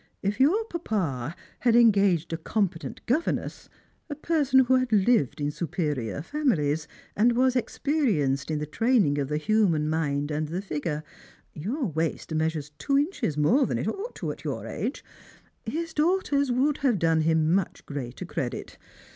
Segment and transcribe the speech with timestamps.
[0.23, 3.69] "If your papa had engaged a competent governess,
[4.09, 9.27] a person who had lived in superior families, and was experienced in the training of
[9.27, 11.03] the human mind and the figure—
[11.65, 15.05] your waist measures two inches more than it ought to at your age—
[15.67, 18.79] his d:iughters would have done him much greater credit.